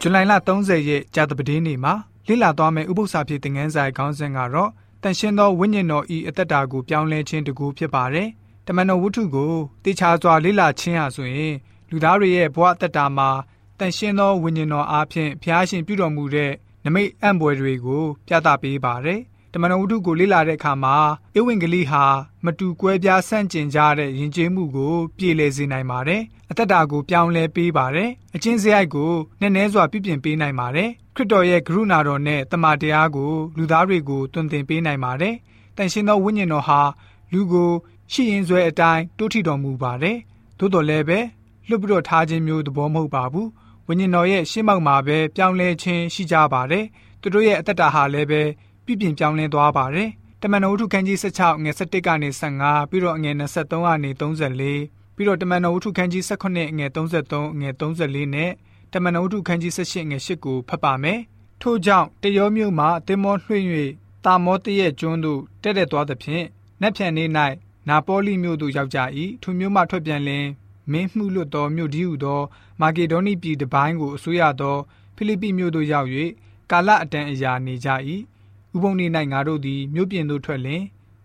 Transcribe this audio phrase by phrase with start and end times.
[0.00, 1.94] ဇူလိုင်လ30ရက်ကြာသပတေးနေ့မှာ
[2.26, 4.70] လေ့လာသွားမယ့်ဥပုသ္စာဖြစ်တဲ့ငန်းဆိုင်ခေါင်းစဉ်ကတော့
[5.02, 8.28] တန်ရှင်းသောဝိညာဉ်တော်ဤအသက်တာကိုပြောင်းလဲခြင်းတကူဖြစ်ပါတယ်။
[8.66, 9.52] တမန်တော်ဝတ္ထုကို
[9.84, 11.54] တေချာစွာလေ့လာခြင်းဟာဆိုရင်
[11.90, 13.28] လူသားတွေရဲ့ဘဝအသက်တာမှာ
[13.78, 16.52] တန်ရှင်းသောဝိညာဉ်တော်အားဖြင့်ဘုရားရှင်ပြုတော်မူတဲ့
[16.84, 19.20] နမိတ်အံ့ဘွယ်တွေကိုပြသပေးပါတယ်။
[19.52, 20.96] တမန်တော်ဝတ္ထုကိုလေ့လာတဲ့အခါမှာ
[21.38, 22.04] ဧဝံဂေလိဟာ
[22.44, 35.34] မတူကွဲပြားဆန့်ကျင်ကြတဲ့ယဉ်ကျေးမှုကိုပြည်လည်စေနိုင်ပါတယ်။အသက်တာကိုပြောင်းလဲပေးပါတယ်။အချင်းစရိုက်ကိုနည်းနည်းစွာပြပြင်ပေးနိုင်ပါတယ်။ခရစ်တော်ရဲ့ကရုဏာတော်နဲ့တမန်တရားကိုလူသားတွေကိုတွင်တင်ပေးနိုင်ပါတယ်။
[35.76, 36.80] တန်ရှင်သောဝိညာဉ်တော်ဟာ
[37.32, 37.70] လူကို
[38.12, 40.16] ရှိရင်ဆွဲအတိုင်းတိုးထီတော်မူပါတယ်။
[40.58, 41.18] သို့တော်လည်းပဲ
[41.68, 43.48] လွတ်ပြီးတော့ထားခြင်းမျိုးသဘောမဟုတ်ပါဘူး။
[43.88, 46.84] ဝိညာဉ်တော်ရဲ့ရှင်းမောက်မှာပဲပြောင်းလဲခြင်းရှိကြပါတယ်။
[47.20, 48.42] သူတို့ရဲ့အသက်တာဟာလည်းပဲ
[48.88, 50.08] ပြပြင်ပြောင်းလဲသွားပါတယ်။
[50.42, 58.50] တမန်တော်ဝတ္ထုခန်းကြီး16ငွေ17ကနေ15ပြီးတော့ငွေ23ကနေ34ပြီးတော့တမန်တော်ဝတ္ထုခန်းကြီး18ငွေ33ငွေ34နဲ့
[58.92, 61.20] တမန်တော်ဝတ္ထုခန်းကြီး18ငွေ8ကိုဖတ်ပါမယ်။
[61.62, 63.66] ထို့ကြောင့်တရောမြို့မှတင်မောလွှင့်၍
[64.24, 66.44] တာမောတရဲ့ကျွန်းသို့တက်တက်သွားသဖြင့်
[66.80, 67.24] နက်ဖြန်နေ၌
[67.88, 68.98] နာပေါ်လီမြို့သို့ရောက်ကြ၏
[69.42, 70.46] ထိုမြို့မှထွက်ပြန်လင်
[70.92, 72.40] မင်းမှုလွတ်သောမြို့ဒီဟုသော
[72.80, 74.76] မာကေဒေါနိပြည်တပိုင်းကိုအစိုးရသော
[75.16, 76.08] ဖိလိပ္ပိမြို့သို့ရောက်၍
[76.70, 77.88] ကာလအတန်အရာနေကြ၏
[78.74, 80.82] ဥပုံနေ၌ငါတို့သည်မြို့ပြင်သို့ထွက်လင်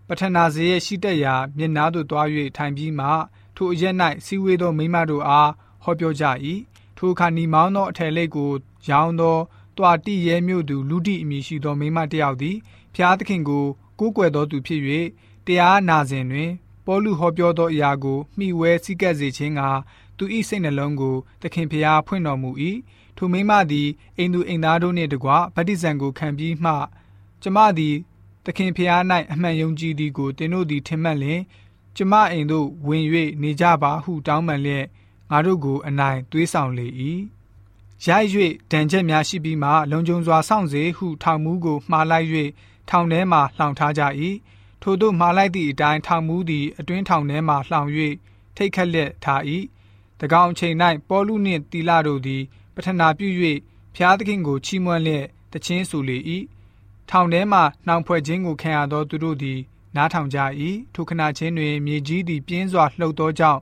[0.08, 2.28] ပထနာဇေရဲ့ရှိတက်ရာမျက်နားသို့သွား၍
[2.58, 3.08] ထိုင်ပြီးမှ
[3.56, 5.52] ထိုအရက်၌စီဝေးသောမိမတို့အား
[5.84, 6.26] ဟောပြောကြ၏
[6.98, 8.52] ထိုအခါနီမောင်းသောအထည်လိပ်ကို
[8.90, 9.38] ရောင်းသော
[9.78, 12.58] တွာတိရဲမြို့သူလူတိအမည်ရှိသောမိမတယောက်သည်
[12.96, 13.66] ဖျားသခင်ကို
[14.00, 14.82] ကိုးကွယ်သောသူဖြစ်၍
[15.46, 16.52] တရားနာစဉ်တွင်
[16.86, 19.62] ပေါလုဟောပြောသောအရာကိုမှီဝဲစည်းကပ်စေခြင်းက
[20.18, 22.52] သူ၏စိတ်နှလုံးကိုသခင်ဖျားဖွင့်တော်မူ၏
[23.18, 26.74] ထိုမိမသည်အိမ်သူအိမ်သားတို့နှင့်တကွဗတ္တိဇံကိုခံပြီးမှ
[27.44, 27.96] ကျမသည်
[28.46, 31.42] သခင်ဖျား၌အမှန်ယုံကြည်သည်ကိုသင်တို့သည်ထင်မှတ်လျင်
[31.96, 33.06] ကျမအိမ်သို့ဝင်၍
[33.42, 34.86] နေကြပါဟုတောင်းပန်လျက်
[35.32, 36.88] ငါတို့ကိုအနိုင်သွေးဆောင်လေ၏
[38.06, 38.28] ရိုက်၍
[38.72, 42.28] ဒဏ်ချက်များရှိပြီးမှလုံခြုံစွာစောင့်စေဟုထောင်မူးကိုမှားလိုက်၍
[42.90, 44.04] ထောင်ထဲမှလှောင်ထားကြ၏
[44.82, 47.90] ထို့သို့မှားလိုက်သည့်အတိုင်းထောင်မူးသည်အတွင်းထောင်ထဲမှလှောင်၍
[48.56, 49.42] ထိတ်ခက်လက်ထား၏
[50.20, 50.76] တကောင်အချိန်၌
[51.10, 52.42] ပေါလုနှင့်တီလာတို့သည်
[52.76, 53.28] ပထနာပြု၍
[53.96, 56.18] ဖျားသခင်ကိုချီးမွမ်းလျက်တခြင်းဆိုလေ၏
[57.10, 59.60] ထောင်ထဲမှနှောင်ဖွဲ့ခြင်းကိုခံရသောသူတို့သည်
[59.96, 60.40] နားထောင်ကြ၏
[60.94, 63.62] ထိုခဏချင်းတွင် မြေကြီးသည်ပြင်းစွာလှုပ်သောကြောင့်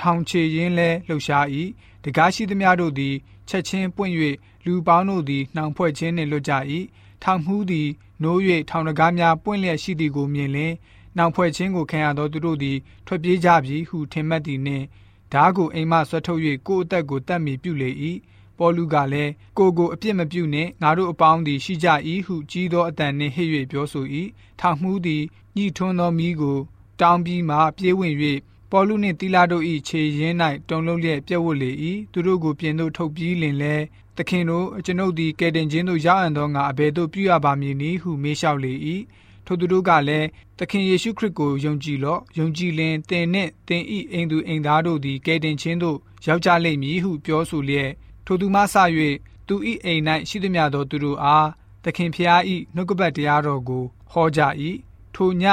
[0.00, 1.46] ထောင်ချေရင်းလဲလှုပ်ရှား၏
[2.04, 3.14] တကားရှိသမျှတို့သည်
[3.48, 4.12] ချက်ချင်းပွင့်၍
[4.64, 6.52] လူပေါင်းတို့သည်နှောင်ဖွဲ့ခြင်းနှင့်လွတ်ကြ၏
[7.22, 7.88] ထောင်မှုသည်
[8.22, 10.72] နိုး၍ထောင်တကားများပွင့်လျက်ရှိသည်ကိုမြင်လင်
[11.16, 14.84] နှောင်ဖွဲ့ခြင်းကိုခံရသောသူတို့သည်ထွက်ပြေးကြပြီဟုထင်မှတ်သည်နှင့်
[15.32, 17.90] ဓားကိုအိမ်မှဆွဲထုတ်၍ကိုယ်အသက်ကိုတတ်မီပြုလေ၏
[18.60, 21.88] ပေါလုကလည်းကိုကိုအပြစ်မပြုနှင့်ငါတို့အပေါင်းသည်ရှိကြ၏
[22.26, 24.04] ဟုကြီးသောအတန်နှင့်ဟစ်၍ပြောဆို၏
[24.60, 25.22] ထောင်မှုသည်
[25.56, 26.58] ညှိထွန်းသောမိကို
[27.00, 28.14] တောင်းပြီးမှပြေးဝင်၍
[28.70, 30.36] ပေါလုနှင့်တီလာတို့၏ခြေရင်း၌
[30.68, 31.70] တုံလုံးလျက်ပြက်ဝတ်လေ၏
[32.12, 33.74] သူတို့ကိုပြင်သို့ထုတ်ပြီးလင်လဲ
[34.16, 38.72] သခင်တို့ကျွန်ုပ်သည်ကယ်တင်ခြင်းသို့ရောက်အံ့သောငါအဘယ်သို့ပြုရပါမည်နည်းဟုမေးလျှောက်လေ၏
[39.46, 40.28] ထိုသူတို့ကလည်း
[40.58, 43.82] သခင်ယေရှုခရစ်ကိုယုံကြည်လော့ယုံကြည်လင်သင်နှင့်သင်၏
[44.12, 47.90] အိမ်သူအိမ်သားတို့သည်ကယ်တင်ခြင်းသို့ရောက်ကြလိမ့်မည်ဟုပြောဆိုလျက်
[48.24, 48.74] ထိုသူမှဆ၍
[49.46, 49.54] သူ၏
[49.84, 51.48] အိမ်၌ရှိသမျှသောသူတို့အား
[51.84, 52.40] သခင်ဖျား၏
[52.74, 54.40] နှုတ်ကပတ်တရားတော်ကိုဟောကြ၏
[55.14, 55.44] ထိုည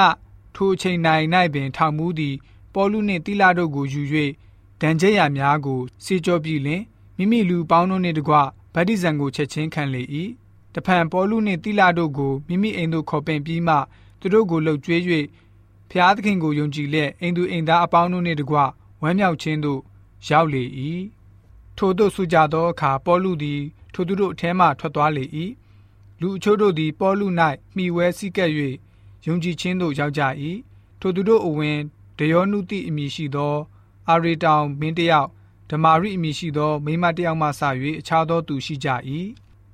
[0.54, 0.98] ထိုအချိန်၌၌
[1.54, 2.34] ပင်ထောင်မူသည်
[2.74, 4.02] ပေါလုနှင့်တိလာတို့ကိုယူ၍
[4.80, 6.82] ဒဏ်ချက်ရများကိုစေကြောပြီးလင်
[7.16, 8.34] မိမိလူပေါင်းတို့နှင့်တကွ
[8.74, 10.02] ဗတ္တိဇံကိုချက်ချင်းခံလေ၏
[10.74, 13.76] တဖန်ပေါလုနှင့်တိလာတို့ကိုမိမိအိမ်သို့ခေါ်ပင်ပြီးမှ
[14.20, 15.00] သူတို့ကိုလှုပ်ကြွေး၍
[15.90, 18.56] ဖျားသခင်ကိုယုံကြည်လျက်အိမ်သူအိမ်သားအပေါင်းတို့နှင့်တကွ
[19.02, 19.80] ဝမ်းမြောက်ခြင်းသို့
[20.28, 20.64] ရောက်လေ၏
[21.78, 23.60] ထို့သို့ဆိုကြသောအခါပေါလုသည်
[23.92, 25.24] ထိုသူတို့အထဲမှထွက်သွားလေ၏
[26.20, 27.26] လူအချို့တို့သည်ပေါလု၌
[27.76, 28.50] မှီဝဲစည်းကပ်၍
[29.26, 30.22] ယုံကြည်ခြင်းသို့ရောက်ကြ၏
[31.00, 31.78] ထိုသူတို့အဝင်
[32.18, 33.56] ဒယောနုတိအမည်ရှိသော
[34.08, 35.28] အာရီတောင်မင်းတယောက်
[35.70, 37.62] ဓမာရိအမည်ရှိသော မိမတယောက်မှစ၍
[38.00, 38.88] အခြားသောသူရှိကြ၏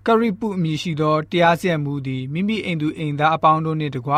[0.07, 4.13] ကရိပုအမည်ရှိသောတရားစီရင်မှုသည်မိမိအိမ်သူအိမ်သားအပေါင်းတို့နှင့်တကွ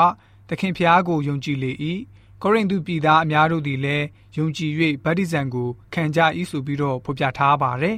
[0.48, 1.72] သခင်ဖျားကိုယုံကြည်လေ၏
[2.42, 4.06] ကောရိန္သုပြည်သားအများတို့သည်လည်း
[4.36, 4.72] ယုံကြည်၍
[5.04, 7.96] ဗတ္တိဇံကိုခံကြ၏ဆိုပြီးတော့ဖော်ပြထားပါတယ်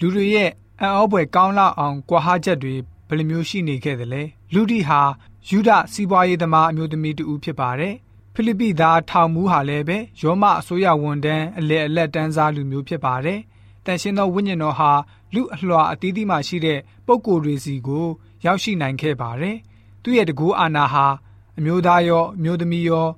[0.00, 0.50] လူတွေရဲ့
[0.80, 2.74] အံ့ဩဖွယ်ကောင်းလောက်အောင်ကြွားဟားချက်တွေ
[3.08, 4.22] ဘယ်လိုမျိုးရှိနေခဲ့သလဲ
[4.54, 5.00] လူဒီဟာ
[5.48, 7.94] ယူဒစီးပွားရေးသမားအမျိုးသမီးတူဖြစ်ပါတယ်
[8.34, 13.40] ဖိလိပ္ပိသားထောင်မူးဟာလည်းပဲယောမအစိုးရဝန်တန်းအလေအလက်တန်းစားလူမျိုးဖြစ်ပါတယ်။
[13.84, 14.92] တန်ရှင်းသောဝိညာဉ်တော်ဟာ
[15.34, 18.06] လူအလွှာအသီးသီးမှရှိတဲ့ပုံကိုယ်တွေစီကို
[18.44, 19.56] ရောက်ရှိနိုင်ခဲ့ပါတယ်။
[20.02, 21.06] သူ့ရဲ့တကူအာနာဟာ
[21.58, 23.08] အမျိုးသားရောအမျိုးသမီးရော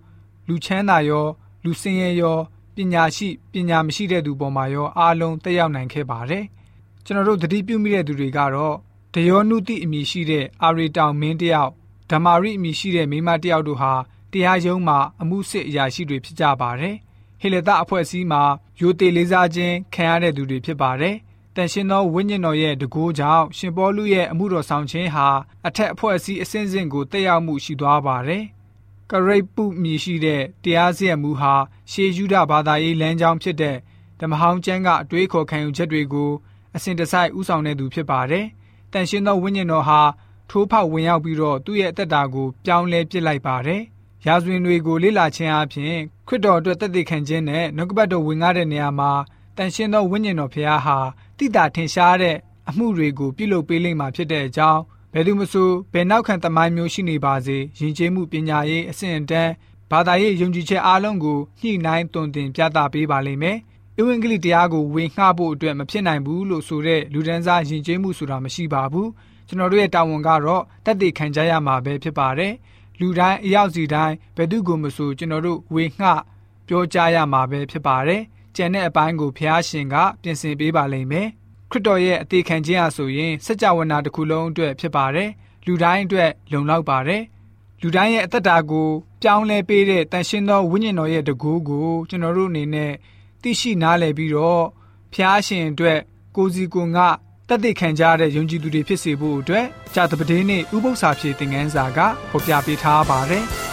[0.49, 1.27] လူချမ်းသာရော
[1.65, 2.39] လူစင်ရဲရော
[2.75, 6.45] ပညာရှိပညာမရှိတဲ့သူပေါ်မှာရောအားလုံးတက်ရောက်နိုင်ခဲ့ပါတယ်။
[7.05, 8.77] ကျွန်တော်တို့သတိပြုမိတဲ့သူတွေကတော့
[9.15, 11.71] ဒယောနုတိအမည်ရှိတဲ့အာရီတောင်မင်းတယောက်
[12.11, 13.93] ဓမ္မာရိအမည်ရှိတဲ့မိမတယောက်တို့ဟာ
[14.33, 16.97] တရားရုံးမှာအမှုစစ်အရာရှိတွေဖြစ်ကြပါတယ်။
[17.41, 18.43] ဟေလသအဖွဲ့အစည်းမှာ
[18.81, 21.17] ယိုတေလေးစားခြင်းခံရတဲ့သူတွေဖြစ်ပါတယ်။
[21.57, 25.29] တန်ရှင်သောဝိညာဉ်တော်ရဲ့တကူကြောင့်ရှင်ပေါလုရဲ့အမှုတော်ဆောင်ခြင်းဟာ
[25.67, 28.45] အထက်အဖွဲ့အစည်းအစဉ်စဉ်ကိုတက်ရောက်မှုရှိသွားပါတယ်။
[29.11, 31.55] ကရိတ်ပုမြည်ရှိတဲ့တရားစီရင်မှုဟာ
[31.91, 33.77] ရှေးယူဒဘာသာရေးလမ်းကြောင်းဖြစ်တဲ့
[34.21, 36.31] ဓမ္မဟောင်းကျမ်းကအတွေးခေါ်ခံယူချက်တွေကို
[36.77, 38.47] အစဉ်တစိုက်ဥဆောင်တဲ့သူဖြစ်ပါတယ်။
[38.93, 40.01] တန်ရှင်သောဝိညာဉ်တော်ဟာ
[40.51, 43.83] ထိုးဖောက်ဝင်ရောက်ပြီးတော့သူ့ရဲ့အသက်တာကိုပြောင်းလဲပစ်လိုက်ပါတယ်။
[44.27, 45.95] ရာဇဝင်တွေကိုလေ့လာခြင်းအပြင်
[46.29, 49.13] ခရစ်တော်အတွက်တည်တည်ခံခြင်းနဲ့နှုတ်ကပတ်တော်ဝင်ကားတဲ့နေရာမှာ
[49.57, 50.99] တန်ရှင်းသောဝိညာဉ်တော်ဖခင်ဟာ
[51.39, 52.37] တိတာထင်ရှားတဲ့
[52.69, 54.81] အမှုတွေကိုပြုလုပ်ပေးလိမ့်မှာဖြစ်တဲ့အကြောင်း
[55.15, 59.53] ဘယ်သူမဆိုဘယ်နောက်ခံသမိုင်းမျိုးရှိနေပါစေယဉ်ကျေးမှုပညာရေးအဆင့်အတန်း
[59.91, 63.57] ဘာသာရေးယုံကြည်ချက်အားလုံးကိုညှိနှိုင်းတွင်တင်ပြသပေးပါလိမ့်မယ်။
[64.01, 69.09] ဧဝံဂေလိတရားကိုဝေငှဖို့အတွက်မဖြစ်နိုင်ဘူးလို့ဆိုတဲ့လူဒန်းစားယဉ်ကျေးမှုဆိုတာမရှိပါဘူး။
[69.49, 72.53] ကျွန်တော်တို့ရဲ့တာဝန်ကတော့တတ်သိခံကြရမှာပဲဖြစ်ပါတယ်။
[73.01, 76.09] လူတိုင်းအရောက်စီတိုင်းဘယ်သူကိုမဆိုကျွန်တော်တို့ဝေငှ
[76.69, 78.23] ပြောကြရမှာပဲဖြစ်ပါတယ်။
[78.57, 81.29] ကျန်တဲ့အပိုင်းကိုဖျားရှင်ကပြင်ဆင်ပေးပါလိမ့်မယ်။
[81.73, 85.31] ခရစ်တော်ရဲ့အသေးခံခြင်းအဆိုရင်စัจ java နာတစ်ခုလုံးအတွက်ဖြစ်ပါတယ်။
[85.67, 87.23] လူတိုင်းအတွက်လုံလောက်ပါတယ်။
[87.83, 88.89] လူတိုင်းရဲ့အသက်တာကို
[89.23, 92.93] ပြောင်းလဲပေးတဲ့တန်ရှင်းသောဝိညာဉ်တော်ရဲ့တကူကိုကျွန်တော်တို့အနေနဲ့
[93.43, 94.65] သိရှိနားလည်ပြီးတော့
[95.15, 95.99] ဖျားရှင်အတွက်
[96.37, 97.09] ကိုစီကိုငါ
[97.49, 101.99] တတ်သိခံကြတဲ့ယုံကြည်သူတွေဖြစ်စေဖို့အတွက်ဂျာတပဒေးနဲ့ဥပု္ပ္ပစာဖြည့်သင်ခန်းစာက
[102.31, 103.47] ဖော်ပြပေးထားပါတယ်။